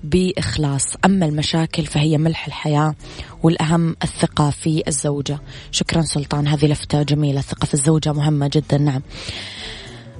بإخلاص. 0.03 0.95
أما 1.05 1.25
المشاكل 1.25 1.85
فهي 1.85 2.17
ملح 2.17 2.47
الحياة 2.47 2.95
والأهم 3.43 3.95
الثقة 4.03 4.49
في 4.49 4.83
الزوجة. 4.87 5.39
شكرا 5.71 6.01
سلطان 6.01 6.47
هذه 6.47 6.65
لفتة 6.65 7.03
جميلة 7.03 7.39
الثقة 7.39 7.65
في 7.65 7.73
الزوجة 7.73 8.13
مهمة 8.13 8.49
جدا 8.53 8.77
نعم. 8.77 9.01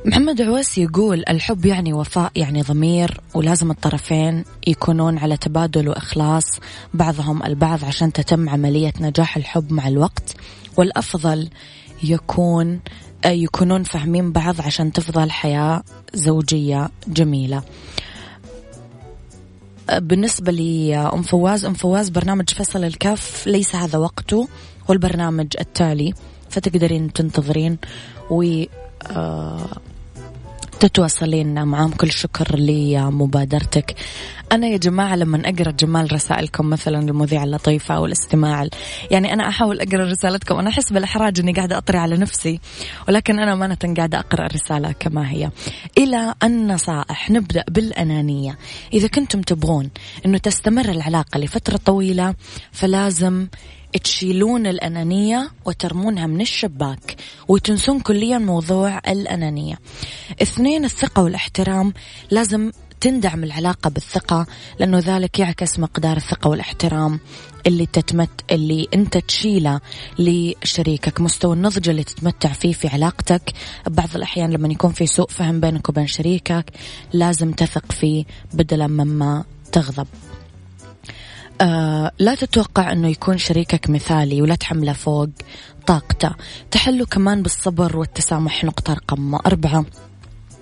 محمد 0.08 0.42
عويس 0.42 0.78
يقول 0.78 1.24
الحب 1.30 1.66
يعني 1.66 1.94
وفاء 1.94 2.32
يعني 2.36 2.62
ضمير 2.62 3.22
ولازم 3.34 3.72
الطرفين 3.72 4.44
يكونون 4.68 5.18
على 5.18 5.38
تبادل 5.38 5.90
وإخلاص 5.90 6.60
بعضهم 6.94 7.44
البعض 7.44 7.86
عشان 7.86 8.14
تتم 8.14 8.50
عملية 8.50 8.94
نجاح 9.02 9.38
الحب 9.38 9.74
مع 9.74 9.88
الوقت 9.88 10.36
والأفضل 10.78 11.50
يكون 12.04 12.80
يكونون 13.26 13.84
فاهمين 13.84 14.32
بعض 14.32 14.62
عشان 14.62 14.92
تفضل 14.92 15.32
حياة 15.32 15.84
زوجية 16.14 16.90
جميلة. 17.08 17.64
بالنسبة 19.98 20.52
لي 20.52 20.96
أم 20.98 21.22
فواز 21.22 21.66
أم 21.66 21.74
فواز 21.74 22.10
برنامج 22.10 22.50
فصل 22.50 22.84
الكف 22.84 23.48
ليس 23.48 23.76
هذا 23.76 23.98
وقته 23.98 24.48
والبرنامج 24.88 25.48
التالي 25.60 26.14
فتقدرين 26.50 27.14
تنتظرين 27.14 27.78
و 28.30 28.64
آه، 29.04 29.68
تتواصلين 30.80 31.64
معهم 31.64 31.92
كل 31.92 32.12
شكر 32.12 32.56
لمبادرتك. 32.60 33.96
أنا 34.52 34.68
يا 34.68 34.78
جماعة 34.78 35.16
لما 35.16 35.42
أقرأ 35.50 35.72
جمال 35.72 36.14
رسائلكم 36.14 36.70
مثلا 36.70 37.00
المذيعة 37.00 37.44
اللطيفة 37.44 37.96
أو 37.96 38.06
الاستماع 38.06 38.68
يعني 39.12 39.34
أنا 39.34 39.48
أحاول 39.48 39.82
أقرأ 39.82 40.12
رسالتكم. 40.12 40.60
أنا 40.60 40.70
أحس 40.70 40.94
بالإحراج 40.94 41.40
أني 41.40 41.54
قاعدة 41.54 41.78
أطري 41.78 41.98
على 41.98 42.18
نفسي 42.18 42.60
ولكن 43.08 43.40
أنا 43.40 43.54
أمانة 43.54 43.78
قاعدة 43.98 44.20
أقرأ 44.20 44.46
الرسالة 44.46 44.92
كما 44.92 45.32
هي. 45.32 45.50
إلى 45.98 46.34
النصائح. 46.44 47.32
نبدأ 47.32 47.64
بالأنانية. 47.70 48.58
إذا 48.94 49.08
كنتم 49.08 49.42
تبغون 49.42 49.90
أنه 50.26 50.38
تستمر 50.38 50.90
العلاقة 50.90 51.40
لفترة 51.40 51.78
طويلة 51.78 52.36
فلازم 52.72 53.48
تشيلون 53.98 54.68
الأنانية 54.68 55.52
وترمونها 55.66 56.28
من 56.28 56.42
الشباك 56.42 57.16
وتنسون 57.48 58.00
كليا 58.00 58.38
موضوع 58.38 59.02
الأنانية. 59.08 59.80
اثنين 60.42 60.86
الثقة 60.86 61.24
والاحترام 61.24 61.94
لازم 62.32 62.72
تندعم 63.02 63.44
العلاقة 63.44 63.90
بالثقة 63.90 64.46
لأنه 64.80 65.00
ذلك 65.00 65.40
يعكس 65.40 65.80
مقدار 65.80 66.18
الثقة 66.18 66.50
والاحترام 66.50 67.20
اللي 67.68 67.86
تتمت 67.86 68.30
اللي 68.52 68.88
أنت 68.94 69.18
تشيله 69.18 69.80
لشريكك. 70.20 71.22
مستوى 71.22 71.54
النضج 71.54 71.90
اللي 71.90 72.04
تتمتع 72.04 72.54
فيه 72.54 72.74
في 72.74 72.88
علاقتك 72.88 73.54
بعض 73.88 74.10
الأحيان 74.16 74.52
لما 74.52 74.68
يكون 74.68 74.92
في 74.92 75.08
سوء 75.08 75.30
فهم 75.30 75.60
بينك 75.60 75.90
وبين 75.90 76.08
شريكك 76.08 76.66
لازم 77.14 77.52
تثق 77.52 77.92
فيه 77.92 78.26
بدلا 78.54 78.88
مما 78.88 79.44
تغضب. 79.72 80.08
آه 81.62 82.12
لا 82.20 82.36
تتوقع 82.36 82.92
أنه 82.92 83.08
يكون 83.08 83.38
شريكك 83.38 83.90
مثالي 83.90 84.42
ولا 84.42 84.56
تحمله 84.56 84.94
فوق 84.94 85.30
طاقته. 85.88 86.32
تحلوا 86.72 87.06
كمان 87.06 87.44
بالصبر 87.44 87.98
والتسامح. 87.98 88.64
نقطة 88.64 88.94
رقم 88.94 89.36
أربعة. 89.36 89.86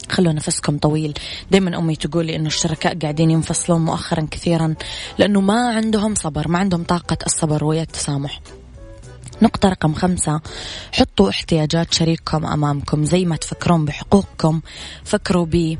خلوا 0.09 0.33
نفسكم 0.33 0.77
طويل. 0.77 1.13
دايما 1.51 1.77
أمي 1.77 1.95
تقولي 1.95 2.35
أنه 2.35 2.47
الشركاء 2.47 2.99
قاعدين 2.99 3.31
ينفصلون 3.31 3.85
مؤخرا 3.85 4.27
كثيرا 4.31 4.75
لأنه 5.17 5.41
ما 5.41 5.75
عندهم 5.75 6.15
صبر 6.15 6.47
ما 6.47 6.59
عندهم 6.59 6.83
طاقة 6.83 7.17
الصبر 7.25 7.63
ويا 7.63 7.81
التسامح. 7.81 8.41
نقطة 9.41 9.69
رقم 9.69 9.93
خمسة. 9.93 10.41
حطوا 10.91 11.29
احتياجات 11.29 11.93
شريككم 11.93 12.45
أمامكم 12.45 13.03
زي 13.03 13.25
ما 13.25 13.35
تفكرون 13.35 13.85
بحقوقكم. 13.85 14.61
فكروا 15.03 15.45
ب 15.45 15.77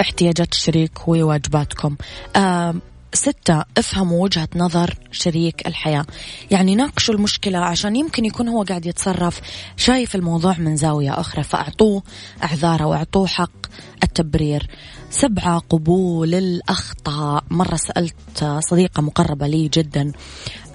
احتياجات 0.00 0.52
الشريك 0.52 1.08
وواجباتكم. 1.08 1.96
آه 2.36 2.74
ستة 3.14 3.64
افهموا 3.78 4.22
وجهة 4.22 4.48
نظر 4.56 4.94
شريك 5.10 5.66
الحياة. 5.66 6.04
يعني 6.50 6.74
ناقشوا 6.74 7.14
المشكلة 7.14 7.58
عشان 7.58 7.96
يمكن 7.96 8.24
يكون 8.24 8.48
هو 8.48 8.62
قاعد 8.62 8.86
يتصرف. 8.86 9.40
شايف 9.76 10.14
الموضوع 10.14 10.58
من 10.58 10.76
زاوية 10.76 11.20
أخرى 11.20 11.42
فأعطوه 11.42 12.02
أعذاره 12.42 12.84
وأعطوه 12.84 13.26
حق 13.26 13.66
التبرير. 14.02 14.66
سبعة 15.10 15.58
قبول 15.58 16.34
الأخطاء. 16.34 17.44
مرة 17.50 17.76
سألت 17.76 18.60
صديقة 18.70 19.02
مقربة 19.02 19.46
لي 19.46 19.68
جدا 19.68 20.12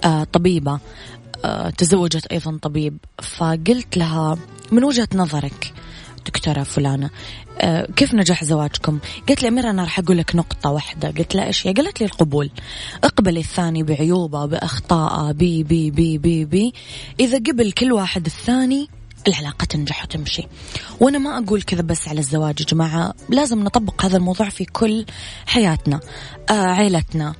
آه، 0.04 0.24
طبيبة 0.24 0.80
آه، 1.44 1.70
تزوجت 1.70 2.26
أيضا 2.26 2.58
طبيب. 2.62 2.98
فقلت 3.22 3.96
لها 3.96 4.38
من 4.72 4.84
وجهة 4.84 5.08
نظرك 5.14 5.72
دكتورة 6.26 6.62
فلانة. 6.62 7.10
أه 7.60 7.86
كيف 7.96 8.14
نجح 8.14 8.44
زواجكم؟ 8.44 8.98
قالت 9.28 9.42
لي 9.42 9.48
أميرة 9.48 9.70
أنا 9.70 9.82
راح 9.82 9.98
أقول 9.98 10.18
لك 10.18 10.36
نقطة 10.36 10.70
واحدة. 10.70 11.08
قلت 11.10 11.34
لها 11.34 11.46
إيش 11.46 11.66
هي؟ 11.66 11.72
قالت 11.72 12.00
لي 12.00 12.06
القبول. 12.06 12.50
اقبل 13.04 13.38
الثاني 13.38 13.82
بعيوبه 13.82 14.46
بأخطائه 14.46 15.32
بي 15.32 15.62
بي 15.62 15.90
بي 15.90 16.18
بي 16.18 16.44
بي. 16.44 16.74
إذا 17.20 17.38
قبل 17.38 17.72
كل 17.72 17.92
واحد 17.92 18.26
الثاني 18.26 18.88
العلاقة 19.28 19.64
تنجح 19.64 20.02
وتمشي. 20.02 20.42
وأنا 21.00 21.18
ما 21.18 21.38
أقول 21.38 21.62
كذا 21.62 21.82
بس 21.82 22.08
على 22.08 22.18
الزواج 22.18 22.60
يا 22.60 22.66
جماعة. 22.66 23.14
لازم 23.28 23.64
نطبق 23.64 24.04
هذا 24.04 24.16
الموضوع 24.16 24.48
في 24.48 24.64
كل 24.64 25.06
حياتنا. 25.46 26.00
آه 26.50 26.52
عيلتنا. 26.52 27.34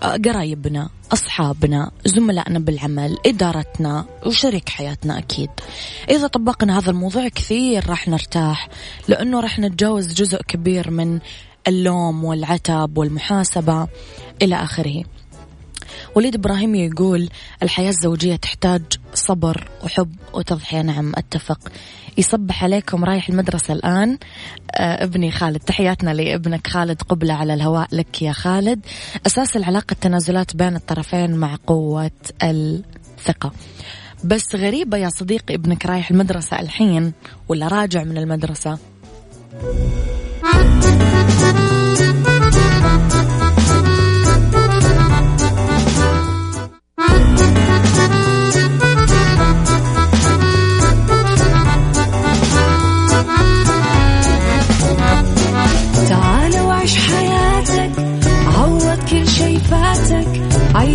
قرايبنا 0.00 0.88
أصحابنا 1.12 1.90
زملائنا 2.04 2.58
بالعمل 2.58 3.18
إدارتنا 3.26 4.04
وشريك 4.26 4.68
حياتنا 4.68 5.18
أكيد. 5.18 5.50
إذا 6.10 6.26
طبقنا 6.26 6.78
هذا 6.78 6.90
الموضوع 6.90 7.28
كثير 7.28 7.90
راح 7.90 8.08
نرتاح 8.08 8.68
لأنه 9.08 9.40
راح 9.40 9.58
نتجاوز 9.58 10.14
جزء 10.14 10.42
كبير 10.42 10.90
من 10.90 11.20
اللوم 11.68 12.24
والعتب 12.24 12.98
والمحاسبة 12.98 13.88
إلى 14.42 14.54
آخره. 14.54 15.04
وليد 16.14 16.34
إبراهيم 16.34 16.74
يقول 16.74 17.28
الحياة 17.62 17.88
الزوجية 17.88 18.36
تحتاج 18.36 18.82
صبر 19.14 19.68
وحب 19.84 20.14
وتضحية. 20.32 20.82
نعم 20.82 21.12
أتفق. 21.16 21.58
يصبح 22.18 22.64
عليكم 22.64 23.04
رايح 23.04 23.28
المدرسة 23.28 23.74
الآن. 23.74 24.18
آه 24.74 25.04
ابني 25.04 25.30
خالد 25.30 25.58
تحياتنا 25.58 26.10
لابنك 26.10 26.66
خالد 26.66 27.02
قبلة 27.02 27.34
على 27.34 27.54
الهواء 27.54 27.88
لك 27.92 28.22
يا 28.22 28.32
خالد. 28.32 28.80
أساس 29.26 29.56
العلاقة 29.56 29.92
التنازلات 29.92 30.56
بين 30.56 30.76
الطرفين 30.76 31.34
مع 31.34 31.56
قوة 31.66 32.10
الثقة. 32.42 33.52
بس 34.24 34.54
غريبة 34.54 34.96
يا 34.96 35.08
صديقي 35.08 35.54
ابنك 35.54 35.86
رايح 35.86 36.10
المدرسة 36.10 36.60
الحين 36.60 37.12
ولا 37.48 37.68
راجع 37.68 38.04
من 38.04 38.18
المدرسة؟ 38.18 38.78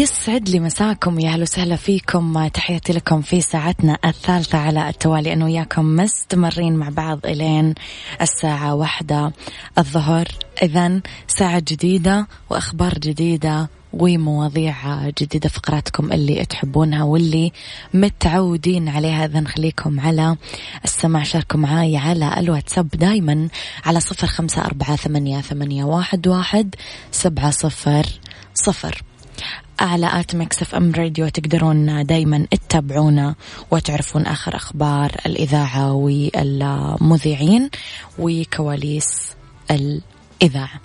يسعد 0.00 0.48
لي 0.48 0.60
مساكم 0.60 1.20
يا 1.20 1.30
أهلا 1.30 1.42
وسهلا 1.42 1.76
فيكم. 1.76 2.48
تحياتي 2.48 2.92
لكم 2.92 3.22
في 3.22 3.40
ساعتنا 3.40 3.98
الثالثة 4.04 4.58
على 4.58 4.88
التوالي. 4.88 5.32
أنا 5.32 5.44
وياكم 5.44 5.96
مستمرين 5.96 6.76
مع 6.76 6.88
بعض 6.88 7.26
إلين 7.26 7.74
الساعة 8.20 8.74
واحدة 8.74 9.32
الظهر. 9.78 10.28
إذا 10.62 11.00
ساعة 11.26 11.60
جديدة 11.60 12.26
وأخبار 12.50 12.98
جديدة 12.98 13.68
ومواضيع 13.92 15.08
جديدة 15.08 15.48
فقراتكم 15.48 16.12
اللي 16.12 16.44
تحبونها 16.44 17.02
واللي 17.02 17.52
متعودين 17.94 18.88
عليها. 18.88 19.24
إذا 19.24 19.44
خليكم 19.48 20.00
على 20.00 20.36
السمع 20.84 21.22
شاركوا 21.22 21.60
معاي 21.60 21.96
على 21.96 22.40
الواتساب 22.40 22.88
دايما 22.88 23.48
على 23.84 24.00
صفر 24.00 24.26
خمسة 24.26 24.64
أربعة 24.64 24.96
ثمانية, 24.96 25.40
ثمانية 25.40 25.84
واحد, 25.84 26.28
واحد 26.28 26.74
سبعة 27.10 27.50
صفر 27.50 28.06
صفر. 28.54 29.02
على 29.80 30.20
آت 30.20 30.34
إف 30.34 30.74
إم 30.74 30.92
راديو. 30.92 31.28
تقدرون 31.28 32.06
دايما 32.06 32.46
تتابعونا 32.50 33.34
وتعرفون 33.70 34.26
آخر 34.26 34.56
أخبار 34.56 35.16
الإذاعة 35.26 35.92
والمذيعين 35.92 37.70
وكواليس 38.18 39.32
الإذاعة. 39.70 40.80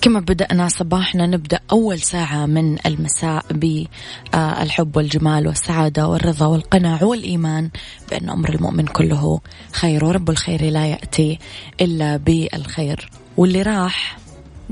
كما 0.00 0.20
بدأنا 0.20 0.68
صباحنا 0.68 1.26
نبدأ 1.26 1.60
أول 1.72 2.00
ساعة 2.00 2.46
من 2.46 2.86
المساء 2.86 3.44
بالحب 3.50 4.96
والجمال 4.96 5.46
والسعادة 5.46 6.06
والرضا 6.08 6.46
والقناع 6.46 7.02
والإيمان 7.02 7.70
بأن 8.10 8.30
أمر 8.30 8.48
المؤمن 8.54 8.86
كله 8.86 9.40
خير 9.72 10.04
ورب 10.04 10.30
الخير 10.30 10.64
لا 10.64 10.86
يأتي 10.86 11.38
إلا 11.80 12.16
بالخير. 12.16 13.10
واللي 13.36 13.62
راح 13.62 14.18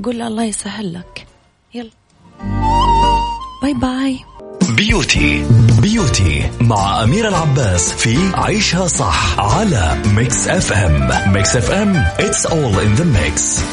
قول 0.03 0.21
الله 0.21 0.43
يسهل 0.43 0.93
لك. 0.93 1.27
يلا. 1.73 1.91
bye 3.61 3.73
bye. 3.73 4.19
beauty 4.69 5.45
beauty 5.81 6.51
مع 6.61 7.03
أميرة 7.03 7.27
العباس 7.27 7.93
في 7.93 8.31
عيشها 8.33 8.87
صح 8.87 9.39
على 9.39 10.01
Mix 10.15 10.47
FM. 10.47 11.33
Mix 11.33 11.55
FM 11.55 12.05
it's 12.17 12.45
all 12.45 12.79
in 12.79 13.01
the 13.01 13.05
mix. 13.05 13.63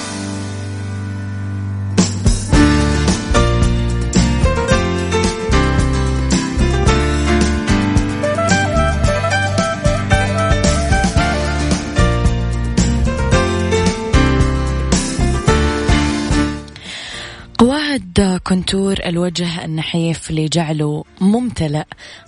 قواعد 18.16 18.40
contour 18.40 18.96
الوجه 19.06 19.64
النحيف 19.64 20.30
لجعله 20.30 21.04
ممتلئ 21.20 21.84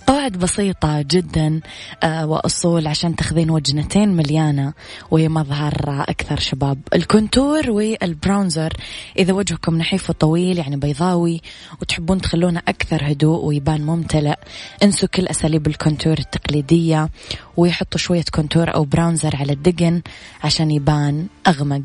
قواعد 0.07 0.31
بسيطة 0.31 1.01
جدا 1.01 1.59
آه، 2.03 2.25
وأصول 2.25 2.87
عشان 2.87 3.15
تاخذين 3.15 3.49
وجنتين 3.49 4.09
مليانة 4.09 4.73
ومظهر 5.11 6.05
أكثر 6.09 6.39
شباب. 6.39 6.79
ال 6.93 7.03
contour 7.03 7.71
وال 7.71 7.94
bronzer 7.94 8.73
إذا 9.19 9.33
وجهكم 9.33 9.77
نحيف 9.77 10.09
وطويل 10.09 10.57
يعني 10.57 10.77
بيضاوي 10.77 11.41
وتحبون 11.81 12.21
تخلونه 12.21 12.61
أكثر 12.67 13.11
هدوء 13.11 13.45
ويبان 13.45 13.81
ممتلئ 13.81 14.35
انسوا 14.83 15.09
كل 15.09 15.27
أساليب 15.27 15.67
ال 15.67 15.73
contour 15.73 16.17
التقليدية 16.17 17.09
ويحطوا 17.57 17.99
شوية 17.99 18.25
contour 18.31 18.75
أو 18.75 18.83
bronzer 18.83 19.35
على 19.35 19.53
الدقن 19.53 20.01
عشان 20.43 20.71
يبان 20.71 21.27
أغمق. 21.47 21.83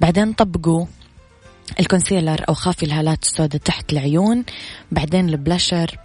بعدين 0.00 0.32
طبقوا 0.32 0.86
ال 1.80 1.86
concealer 1.86 2.44
أو 2.48 2.54
خافي 2.54 2.86
الهالات 2.86 3.22
السوداء 3.22 3.60
تحت 3.60 3.92
العيون 3.92 4.44
بعدين 4.92 5.28
البلاشر 5.28 5.98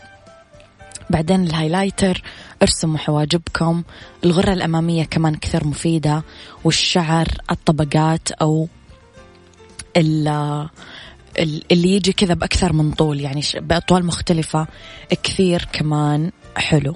بعدين 1.09 1.43
ال 1.43 1.50
highlighter 1.50 2.23
ارسموا 2.61 2.97
حواجبكم. 2.97 3.83
الغرة 4.23 4.53
الأمامية 4.53 5.03
كمان 5.03 5.35
كثير 5.35 5.67
مفيدة 5.67 6.23
والشعر 6.63 7.27
الطبقات 7.51 8.31
أو 8.31 8.67
اللي 9.97 10.69
يجي 11.71 12.13
كذا 12.13 12.33
بأكثر 12.33 12.73
من 12.73 12.91
طول 12.91 13.21
يعني 13.21 13.41
بأطوال 13.55 14.05
مختلفة 14.05 14.67
كثير 15.23 15.67
كمان 15.73 16.31
حلو. 16.57 16.95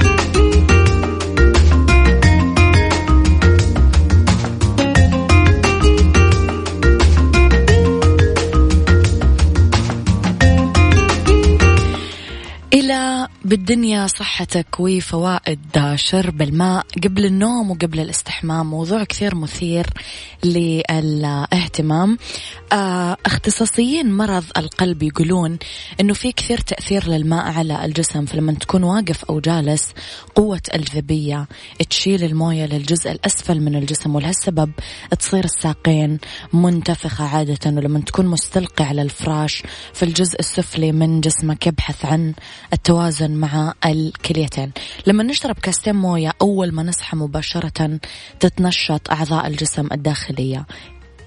بالدنيا 13.51 14.07
صحتك 14.07 14.79
وفوائد 14.79 15.95
شرب 15.95 16.41
الماء 16.41 16.85
قبل 17.03 17.25
النوم 17.25 17.71
وقبل 17.71 17.99
الاستحمام. 17.99 18.69
موضوع 18.69 19.03
كثير 19.03 19.35
مثير 19.35 19.85
للاهتمام. 20.43 22.17
آه، 22.73 23.17
اختصاصيين 23.25 24.13
مرض 24.13 24.43
القلب 24.57 25.03
يقولون 25.03 25.57
إنه 25.99 26.13
في 26.13 26.31
كثير 26.31 26.57
تأثير 26.57 27.07
للماء 27.07 27.51
على 27.51 27.85
الجسم 27.85 28.25
فلما 28.25 28.51
تكون 28.51 28.83
واقف 28.83 29.25
أو 29.25 29.39
جالس 29.39 29.93
قوة 30.35 30.61
الجاذبيه 30.73 31.47
تشيل 31.89 32.23
الموية 32.23 32.65
للجزء 32.65 33.11
الأسفل 33.11 33.59
من 33.59 33.75
الجسم 33.75 34.15
ولهالسبب 34.15 34.71
تصير 35.19 35.43
الساقين 35.43 36.19
منتفخة 36.53 37.25
عادة 37.25 37.69
ولما 37.69 37.99
تكون 37.99 38.25
مستلقي 38.25 38.85
على 38.85 39.01
الفراش 39.01 39.63
في 39.93 40.03
الجزء 40.03 40.39
السفلي 40.39 40.91
من 40.91 41.21
جسمك 41.21 41.67
يبحث 41.67 42.05
عن 42.05 42.33
التوازن 42.73 43.40
مع 43.41 43.73
الكليتين. 43.85 44.71
لما 45.07 45.23
نشرب 45.23 45.55
كاستين 45.55 45.95
مويه 45.95 46.33
أول 46.41 46.71
ما 46.71 46.83
نصحى 46.83 47.17
مباشرة 47.17 47.99
تتنشط 48.39 49.11
أعضاء 49.11 49.47
الجسم 49.47 49.87
الداخلية. 49.91 50.65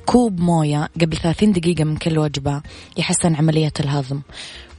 كوب 0.06 0.40
موية 0.40 0.88
قبل 1.00 1.16
30 1.16 1.52
دقيقة 1.52 1.84
من 1.84 1.96
كل 1.96 2.18
وجبة 2.18 2.62
يحسن 2.96 3.34
عملية 3.34 3.72
الهضم. 3.80 4.20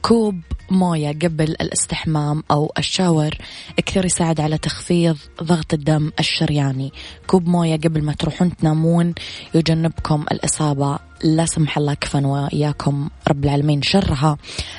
كوب 0.02 0.40
موية 0.70 1.08
قبل 1.08 1.44
الاستحمام 1.44 2.42
أو 2.50 2.72
الشاور 2.78 3.30
كثير 3.76 4.04
يساعد 4.04 4.40
على 4.40 4.58
تخفيض 4.58 5.16
ضغط 5.42 5.74
الدم 5.74 6.10
الشرياني. 6.18 6.92
كوب 7.26 7.48
موية 7.48 7.76
قبل 7.76 8.02
ما 8.02 8.12
تروحون 8.12 8.56
تنامون 8.56 9.14
يجنبكم 9.54 10.24
الإصابة. 10.32 10.98
لا 11.24 11.46
سمح 11.46 11.78
الله 11.78 11.94
كفن 11.94 12.24
وإياكم 12.24 13.08
رب 13.28 13.44
العالمين. 13.44 13.82
شرها 13.82 14.36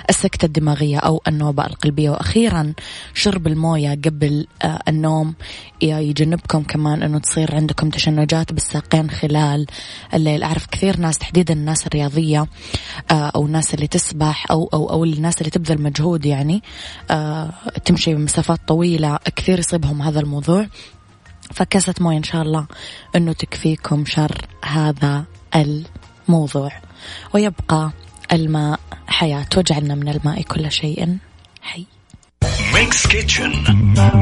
السكتة 0.09 0.45
الدماغية 0.45 0.97
أو 0.97 1.21
النوبة 1.27 1.65
القلبية. 1.65 2.09
وأخيرا 2.09 2.73
شرب 3.13 3.47
الموية 3.47 3.89
قبل 3.89 4.47
آه، 4.63 4.79
النوم. 4.87 5.35
يجنبكم 5.81 6.63
كمان 6.63 7.03
أنه 7.03 7.19
تصير 7.19 7.55
عندكم 7.55 7.89
تشنجات 7.89 8.53
بالساقين 8.53 9.09
خلال 9.09 9.65
الليل. 10.13 10.43
أعرف 10.43 10.65
كثير 10.65 10.99
ناس 10.99 11.17
تحديدا 11.17 11.53
الناس 11.53 11.87
الرياضية 11.87 12.47
آه، 13.11 13.31
أو 13.35 13.45
الناس 13.45 13.73
اللي 13.73 13.87
تسبح 13.87 14.51
أو 14.51 14.69
أو 14.73 14.89
أو 14.89 15.03
الناس 15.03 15.37
اللي 15.37 15.49
تبذل 15.49 15.76
مجهود 15.77 16.25
يعني 16.25 16.63
آه، 17.11 17.49
تمشي 17.85 18.15
مسافات 18.15 18.59
طويلة 18.67 19.19
كثير 19.35 19.59
يصيبهم 19.59 20.01
هذا 20.01 20.19
الموضوع. 20.19 20.67
فكاسة 21.53 21.93
موية 21.99 22.17
إن 22.17 22.23
شاء 22.23 22.41
الله 22.41 22.65
أنه 23.15 23.33
تكفيكم 23.33 24.05
شر 24.05 24.47
هذا 24.65 25.25
الموضوع. 25.55 26.71
ويبقى 27.33 27.91
الماء 28.33 28.79
حياة 29.07 29.47
وجعلنا 29.57 29.95
من 29.95 30.09
الماء 30.09 30.41
كل 30.41 30.71
شيء 30.71 31.17
حي. 31.61 31.85
mix 32.73 33.07
kitchen 33.07 33.51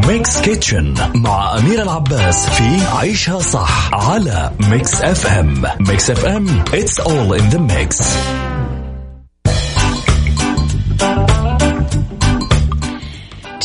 mix 0.07 0.41
kitchen 0.41 0.95
مع 1.15 1.57
أميرة 1.57 1.81
العباس 1.81 2.49
في 2.49 2.85
عيشها 2.85 3.39
صح 3.39 3.93
على 3.93 4.51
Mix 4.59 5.01
FM 5.01 5.63
Mix 5.79 6.09
FM 6.09 6.63
it's 6.63 6.99
all 6.99 7.33
in 7.33 7.49
the 7.53 7.59
mix. 7.59 8.01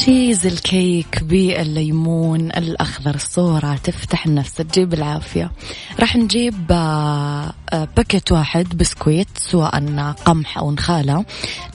cheese 0.01 0.47
ال 0.47 0.62
cake 0.62 1.23
بالليمون 1.23 2.41
الأخضر 2.41 3.15
الصورة 3.15 3.77
تفتح 3.85 4.27
النفس 4.27 4.55
تجيب 4.55 4.95
العافية. 4.95 5.51
راح 6.01 6.17
نجيب 6.17 6.73
آه، 6.73 7.53
آه، 7.73 7.89
باكيت 7.97 8.33
واحد 8.33 8.77
بسكويت 8.77 9.29
سواء 9.37 9.71
قمح 10.25 10.59
أو 10.59 10.71
نخالة 10.73 11.25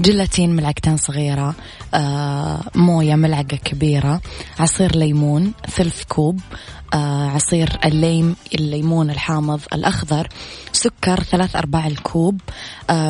جيلاتين 0.01 0.55
ملعقتين 0.55 0.97
صغيرة 0.97 1.55
آه، 1.93 2.61
موية 2.75 3.15
ملعقة 3.15 3.57
كبيرة 3.57 4.21
عصير 4.59 4.95
ليمون 4.95 5.51
ثلث 5.69 6.03
كوب 6.03 6.39
عصير 7.33 7.69
الليم 7.85 8.35
الليمون 8.55 9.09
الحامض 9.09 9.61
الأخضر 9.73 10.27
سكر 10.71 11.23
ثلاث 11.23 11.55
أرباع 11.55 11.87
الكوب 11.87 12.41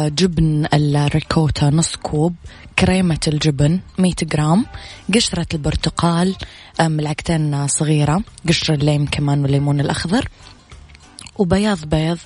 جبن 0.09 0.65
الريكوتا 0.73 1.69
نص 1.69 1.95
كوب 1.95 2.35
كريمة 2.79 3.19
الجبن 3.27 3.79
100 3.97 4.13
جرام 4.23 4.65
قشرة 5.15 5.47
البرتقال 5.53 6.35
ملعقتين 6.81 7.67
صغيرة 7.67 8.21
قشر 8.47 8.73
الليم 8.73 9.05
كمان 9.05 9.41
والليمون 9.41 9.79
الأخضر 9.79 10.29
وبياض 11.37 11.85
بيض 11.85 12.17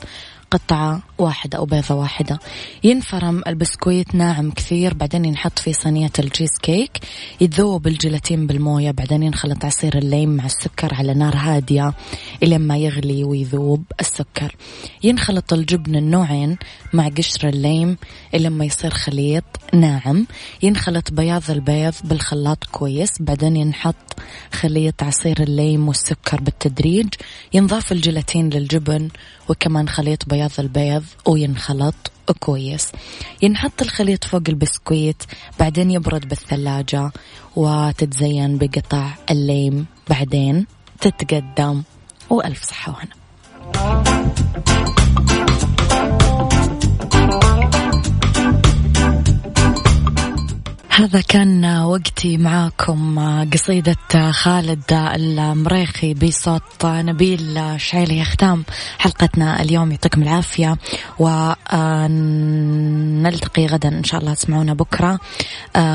قطعة 0.51 1.01
واحدة 1.17 1.57
أو 1.57 1.65
بيضة 1.65 1.95
واحدة. 1.95 2.39
ينفرم 2.83 3.43
البسكويت 3.47 4.15
ناعم 4.15 4.51
كثير 4.51 4.93
بعدين 4.93 5.25
ينحط 5.25 5.59
في 5.59 5.73
صينية 5.73 6.11
الجيز 6.19 6.49
كيك. 6.61 6.91
يتذوب 7.41 7.87
الجيلاتين 7.87 8.47
بالموية 8.47 8.91
بعدين 8.91 9.23
ينخلط 9.23 9.65
عصير 9.65 9.97
الليم 9.97 10.29
مع 10.29 10.45
السكر 10.45 10.93
على 10.93 11.13
نار 11.13 11.35
هادية 11.35 11.93
إلى 12.43 12.57
ما 12.57 12.77
يغلي 12.77 13.23
ويذوب 13.23 13.83
السكر. 13.99 14.55
ينخلط 15.03 15.53
الجبن 15.53 15.95
النوعين 15.95 16.57
مع 16.93 17.07
قشر 17.07 17.49
الليم 17.49 17.97
إلى 18.33 18.49
ما 18.49 18.65
يصير 18.65 18.93
خليط 18.93 19.43
ناعم. 19.73 20.27
ينخلط 20.63 21.11
بياض 21.11 21.51
البيض 21.51 21.93
بالخلاط 22.03 22.63
كويس 22.71 23.09
بعدين 23.19 23.55
ينحط 23.55 23.95
خليط 24.53 25.03
عصير 25.03 25.43
الليم 25.43 25.87
والسكر 25.87 26.41
بالتدريج. 26.41 27.07
ينضاف 27.53 27.91
الجيلاتين 27.91 28.49
للجبن 28.49 29.09
وكمان 29.49 29.89
خليط 29.89 30.29
بياض 30.39 30.51
البيض 30.59 31.03
وينخلط 31.25 31.95
كويس. 32.39 32.91
ينحط 33.41 33.81
الخليط 33.81 34.23
فوق 34.23 34.41
البسكويت 34.49 35.23
بعدين 35.59 35.91
يبرد 35.91 36.27
بالثلاجة 36.29 37.11
وتتزين 37.55 38.57
بقطع 38.57 39.09
الليم. 39.31 39.85
بعدين 40.09 40.65
تتقدم 41.01 41.83
وألف 42.29 42.63
صحة 42.63 42.91
وهنا 42.91 43.15
هذا 50.99 51.21
كان 51.21 51.65
وقتي 51.65 52.37
معاكم 52.37 53.19
قصيدة 53.53 54.31
خالد 54.31 54.83
المريخي 54.91 56.13
بصوت 56.13 56.85
نبيل 56.85 57.75
شعيل 57.77 58.19
في 58.19 58.34
ختام 58.34 58.63
حلقتنا 58.97 59.61
اليوم. 59.61 59.91
يعطيكم 59.91 60.21
العافية 60.21 60.77
ونلتقي 61.19 62.15
غدا 63.65 63.89
إن 63.89 64.03
شاء 64.03 64.21
الله. 64.21 64.33
تسمعونا 64.33 64.73
بكرة 64.73 65.19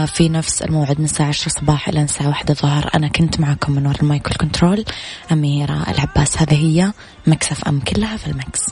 في 0.07 0.29
نفس 0.29 0.63
الموعد 0.63 0.99
من 0.99 1.05
الساعة 1.05 1.29
عشرة 1.29 1.49
صباح 1.49 1.89
إلى 1.89 2.03
الساعة 2.03 2.29
واحدة 2.29 2.55
ظهر 2.55 2.91
أنا 2.95 3.09
كنت 3.09 3.41
معكم 3.41 3.73
من 3.73 3.87
وراء 3.87 4.03
ال 4.03 4.09
mic 4.09 4.27
وال 4.27 4.40
control 4.40 4.85
أميرة 5.33 5.91
العباس. 5.91 6.43
هذه 6.43 6.55
هي 6.55 6.93
Mix 7.27 7.69
FM 7.69 7.81
كلها 7.81 8.17
في 8.17 8.27
ال 8.27 8.37
mix 8.37 8.67